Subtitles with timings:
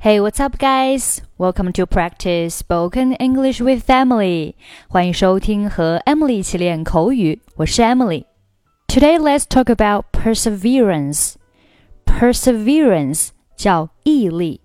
[0.00, 1.22] Hey, what's up, guys?
[1.38, 4.54] Welcome to practice spoken English with Emily.
[4.88, 7.40] 欢迎收听和 Emily 一起练口语。
[7.56, 11.36] 我是 Emily。Today, let's talk about perseverance.
[12.04, 14.60] Perseverance 叫毅力。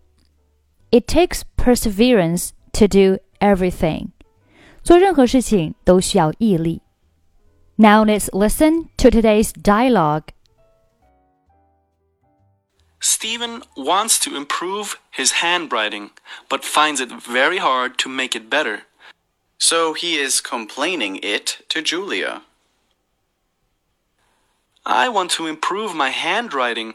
[0.91, 4.09] It takes perseverance to do everything.
[4.83, 6.81] 做任何事情都需要毅力。
[7.77, 10.23] Now let's listen to today's dialogue.
[13.04, 16.10] Steven wants to improve his handwriting,
[16.48, 18.84] but finds it very hard to make it better.
[19.58, 22.42] So he is complaining it to Julia.
[24.86, 26.94] I want to improve my handwriting,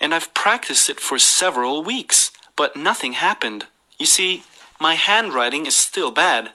[0.00, 3.66] and I've practiced it for several weeks, but nothing happened.
[3.98, 4.44] You see,
[4.80, 6.52] my handwriting is still bad.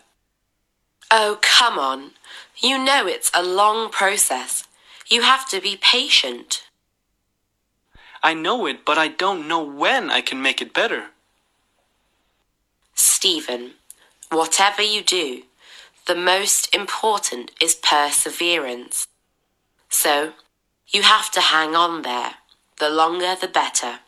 [1.12, 2.12] Oh, come on.
[2.56, 4.64] You know it's a long process.
[5.08, 6.63] You have to be patient.
[8.24, 11.08] I know it, but I don't know when I can make it better.
[12.96, 13.74] Steven,
[14.32, 15.44] whatever you do,
[16.08, 19.08] the most important is perseverance.
[19.90, 20.34] So,
[20.88, 22.36] you have to hang on there.
[22.80, 24.00] The longer the better.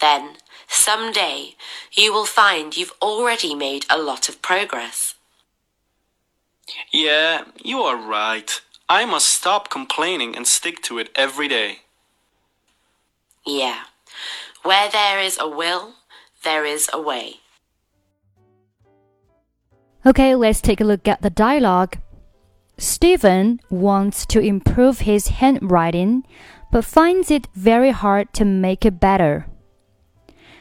[0.00, 1.54] Then, someday,
[1.92, 5.14] you will find you've already made a lot of progress.
[6.92, 8.60] Yeah, you are right.
[8.88, 11.80] I must stop complaining and stick to it every day.
[13.48, 13.84] Yeah.
[14.62, 15.94] Where there is a will,
[16.44, 17.36] there is a way.
[20.04, 21.96] Okay, let's take a look at the dialogue.
[22.76, 26.24] Steven wants to improve his handwriting,
[26.70, 29.46] but finds it very hard to make it better.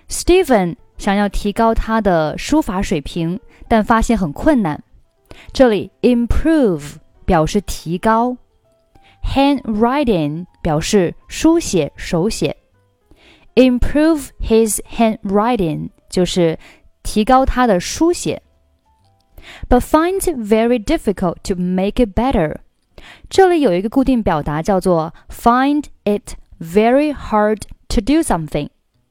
[0.08, 4.82] Steven 想要提高他的书法水平，但发现很困难。
[5.52, 8.38] 这里 improve 表示提高
[9.24, 12.56] ，handwriting 表示书写、手写。
[13.57, 16.59] Improve his handwriting 就是
[17.03, 18.43] 提高他的书写。
[19.69, 22.57] but finds it very difficult to make it better。
[23.29, 28.69] 这里有一个固定表达叫做 find it very hard to do something，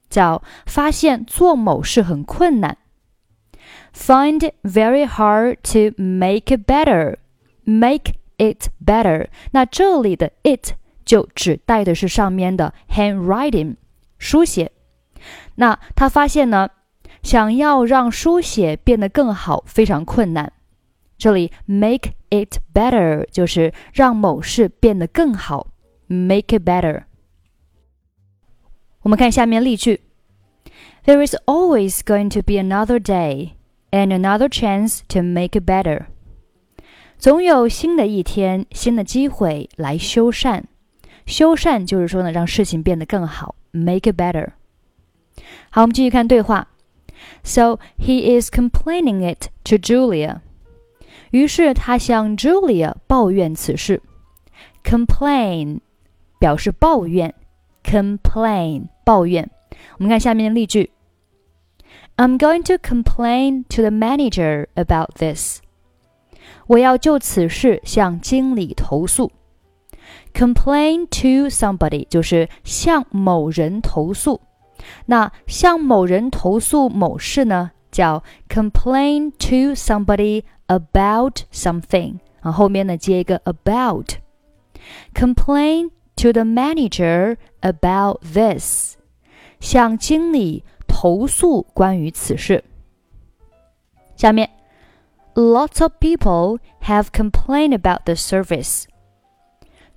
[0.08, 2.78] 叫发现做某事很困难。
[3.94, 7.16] Find it very hard to make it better.
[7.64, 9.28] Make it better。
[9.52, 10.72] 那这里的 it
[11.04, 13.76] 就指代的是上面的 handwriting
[14.17, 14.71] 书写。
[15.55, 16.69] 那他发现呢？
[17.23, 20.53] 想要让书写变得更好，非常困难。
[21.17, 25.67] 这里 make it better 就是让某事变得更好
[26.07, 27.03] ，make it better。
[29.01, 30.01] 我们看下面例句
[31.05, 33.53] ：There is always going to be another day
[33.91, 36.05] and another chance to make it better。
[37.17, 40.63] 总有新的一天、新的机会来修缮。
[41.25, 44.52] 修缮就是说呢，让事情变得更好 ，make it better。
[45.70, 46.68] 好，我们继续看对话。
[47.42, 50.40] so he is complaining it to Julia.
[51.30, 54.02] 于是他向 Julia 抱怨此事。
[54.84, 55.80] Complain
[56.38, 57.34] 表示抱怨，
[57.84, 59.50] complain 抱怨。
[59.98, 60.90] 我们看下面的例句：
[62.16, 65.60] I'm going to complain to the manager about this.
[66.66, 69.32] 我要就此事向经理投诉。
[70.32, 74.40] Complain to somebody 就是向某人投诉。
[75.06, 88.96] 那向某人投诉某事呢，叫 complain to somebody about something 啊，后面呢接一个 about。Complain to the manager about this，
[89.60, 92.64] 向经理投诉关于此事。
[94.16, 94.50] 下面，
[95.34, 98.84] Lots of people have complained about the service。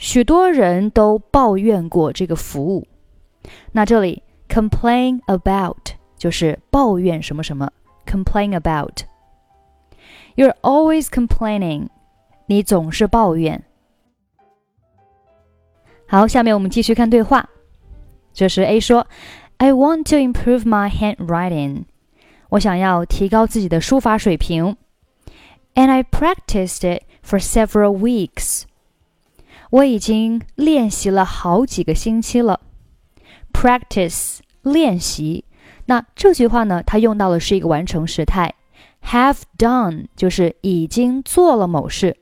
[0.01, 2.89] 许多人都抱怨过这个服务。
[3.71, 7.71] 那这里 complain about 就是抱怨什么什么
[8.07, 9.03] ，complain about。
[10.37, 11.89] You're always complaining，
[12.47, 13.63] 你总是抱怨。
[16.07, 17.51] 好，下面我们继续看对话。
[18.33, 19.07] 这时 A 说
[19.59, 21.85] ：“I want to improve my handwriting。”
[22.49, 24.79] 我想要提高自己的书法水平。
[25.75, 28.63] And I practiced it for several weeks。
[29.71, 32.61] 我已经练习了好几个星期了。
[33.53, 35.45] practice 练习。
[35.87, 38.55] 那这句话呢，它用到的是一个完成时态
[39.07, 42.17] ，have done 就是已经做了某事。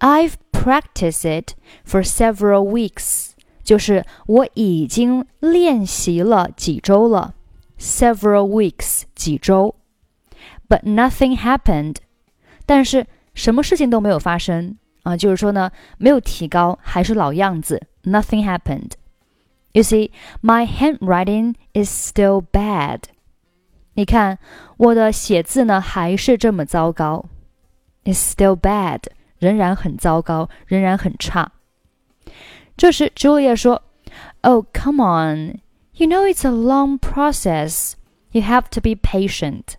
[0.00, 1.52] I've practiced it
[1.86, 3.30] for several weeks，
[3.62, 7.34] 就是我已经练习了几周了。
[7.78, 9.74] Several weeks 几周
[10.68, 11.96] ，but nothing happened，
[12.66, 17.87] 但是什么事情都没有发生啊，就是说呢，没有提高，还是老样子。
[18.03, 20.11] Nothing happened。You see,
[20.41, 23.01] my handwriting is still bad.
[23.93, 24.39] 你看
[24.77, 27.25] 我的写字呢，还是这么糟糕。
[28.03, 29.01] It's still bad，
[29.39, 31.51] 仍然很糟糕，仍然很差。
[32.77, 35.59] 这时，Julia 说：“Oh, come on,
[35.93, 37.93] you know it's a long process.
[38.31, 39.75] You have to be patient.”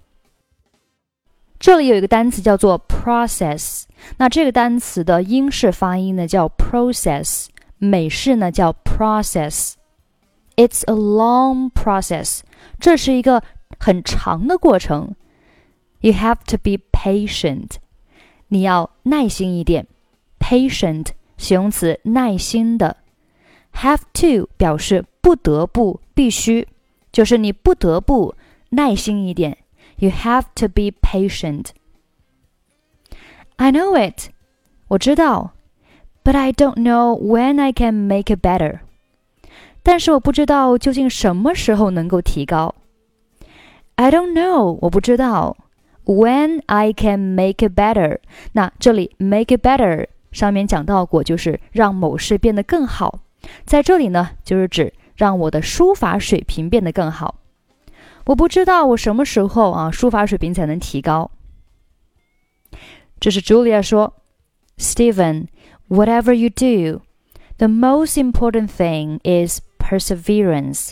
[1.61, 3.83] 这里有一个单词叫做 process，
[4.17, 7.45] 那这个单词的英式发音呢叫 process，
[7.77, 9.73] 美式呢叫 process。
[10.55, 12.39] It's a long process，
[12.79, 13.43] 这是一个
[13.77, 15.13] 很长的过程。
[15.99, 17.73] You have to be patient，
[18.47, 19.85] 你要耐心一点。
[20.39, 22.97] Patient 形容词，耐心的。
[23.75, 26.67] Have to 表示不得不、必须，
[27.11, 28.33] 就是你不得不
[28.69, 29.59] 耐心一点。
[30.00, 31.68] You have to be patient.
[33.56, 34.28] I know it，
[34.88, 35.52] 我知道，
[36.22, 38.80] but I don't know when I can make it better。
[39.82, 42.74] 但是我不知道究竟什么时候能够提高。
[43.94, 45.56] I don't know，我不知道。
[46.04, 48.18] When I can make it better，
[48.52, 53.20] 那这里 make it better 上面讲到过，就是让某事变得更好。
[53.64, 57.36] 在这里呢，就是指让我的书法水平变得更好。
[58.25, 61.31] 我不知道我什么时候啊，书法水平才能提高。
[63.19, 64.13] 这是 Julia 说
[64.77, 70.91] ，Stephen，whatever you do，the most important thing is perseverance。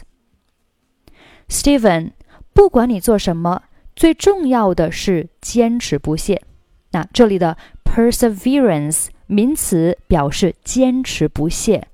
[1.48, 2.12] Stephen，
[2.54, 3.64] 不管你做什么，
[3.96, 6.44] 最重要的是坚持不懈。
[6.92, 11.88] 那这里的 perseverance 名词表示坚持不懈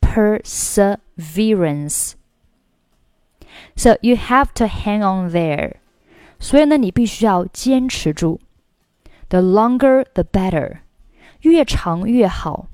[0.00, 2.12] ，perseverance。
[3.75, 5.75] So you have to hang on there。
[6.39, 8.39] 所以呢，你必须要坚持住。
[9.29, 10.79] The longer the better，
[11.41, 12.67] 越长越好。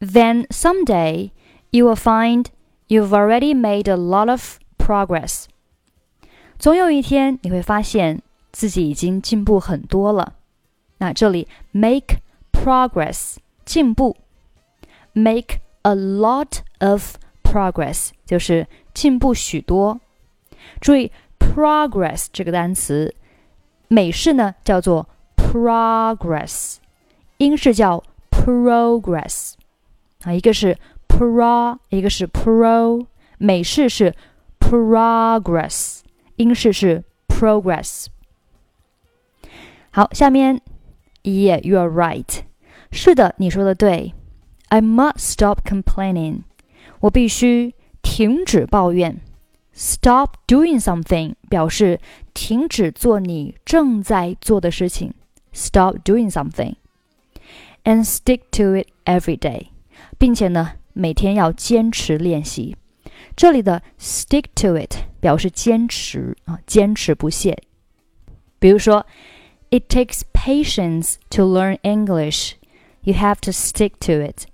[0.00, 1.30] Then someday
[1.70, 2.46] you will find
[2.88, 5.44] you've already made a lot of progress。
[6.58, 10.34] 总有一天你会发现自己已经进步很多了。
[10.98, 12.20] 那这里 make
[12.52, 14.16] progress 进步，
[15.12, 20.00] make a lot of progress 就是 进步许多。
[20.80, 23.14] 注意 progress 这个单词，
[23.88, 26.76] 美式呢叫做 progress，
[27.38, 29.54] 英式叫 progress
[30.22, 30.76] 啊，一个是
[31.08, 33.06] pro，一个是 pro，
[33.38, 34.14] 美式是
[34.58, 36.00] progress，
[36.36, 38.06] 英式是 progress。
[39.90, 40.60] 好，下面，
[41.22, 42.40] Yeah, you are right。
[42.90, 44.14] 是的，你说的对。
[44.68, 46.42] I must stop complaining。
[47.00, 47.74] 我必须
[48.12, 49.20] 停止抱怨。
[49.72, 52.00] Stop doing something 表示
[52.34, 55.14] 停止做你正在做的事情。
[55.52, 56.74] Stop doing something
[57.84, 59.68] and stick to it every day，
[60.18, 62.76] 并且呢，每天要坚持练习。
[63.36, 67.62] 这里的 stick to it 表示坚持啊，坚持不懈。
[68.58, 69.06] 比如说，
[69.70, 72.54] It takes patience to learn English.
[73.02, 74.46] You have to stick to it.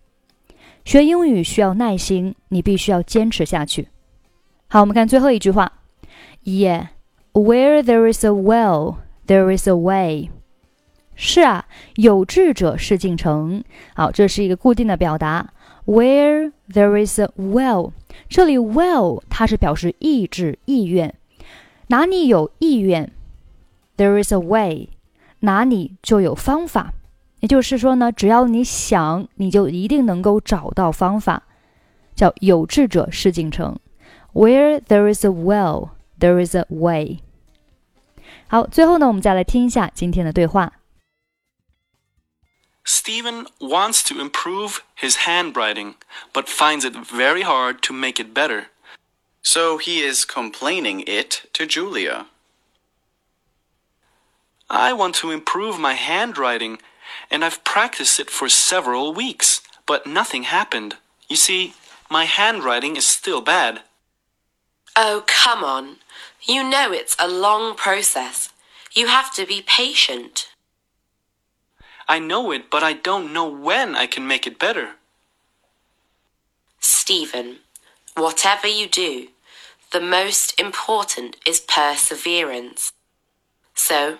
[0.90, 3.90] 学英语需要耐心，你必须要坚持下去。
[4.68, 5.72] 好，我们看最后一句话。
[6.44, 6.88] Yeah,
[7.32, 8.96] where there is a will,
[9.28, 10.32] there is a way.
[11.14, 13.64] 是啊，有志者事竟成。
[13.94, 15.54] 好，这是一个固定的表达。
[15.86, 17.92] Where there is a will，
[18.28, 21.14] 这里 will 它是表示意志、意愿。
[21.90, 23.12] 哪里有意愿
[23.96, 24.90] ，there is a way，
[25.42, 26.96] 哪里就有方法。
[27.40, 31.44] 也就是说呢，只要你想，你就一定能够找到方法。
[32.16, 33.80] 叫有志者事竟成。
[34.34, 37.19] Where there is a will, there is a way。
[38.48, 40.74] 好，最后呢，我们再来听一下今天的对话。
[42.84, 45.94] Steven wants to improve his handwriting,
[46.34, 48.66] but finds it very hard to make it better.
[49.42, 52.26] So he is complaining it to Julia.
[54.68, 56.80] I want to improve my handwriting,
[57.30, 60.95] and I've practiced it for several weeks, but nothing happened.
[61.28, 61.73] You see,
[62.09, 63.81] my handwriting is still bad.
[64.95, 65.97] Oh, come on.
[66.42, 68.49] You know it's a long process.
[68.94, 70.49] You have to be patient.
[72.07, 74.95] I know it, but I don't know when I can make it better.
[76.80, 77.59] Steven,
[78.16, 79.28] whatever you do,
[79.92, 82.94] the most important is perseverance.
[83.76, 84.18] So,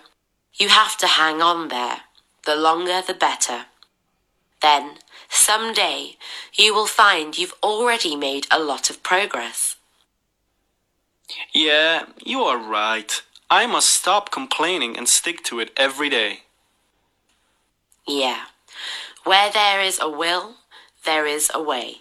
[0.54, 2.02] you have to hang on there.
[2.46, 3.66] The longer the better.
[4.62, 6.16] Then, someday,
[6.54, 9.76] you will find you've already made a lot of progress.
[11.52, 13.22] Yeah, you are right.
[13.50, 16.42] I must stop complaining and stick to it every day.
[18.06, 18.44] Yeah.
[19.24, 20.56] Where there is a will,
[21.04, 22.00] there is a way.